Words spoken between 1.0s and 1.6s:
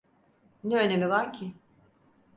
var ki?